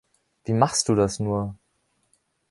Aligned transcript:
Wie 0.45 0.53
machst 0.53 0.89
du 0.89 0.95
das 0.95 1.19
nur? 1.19 1.55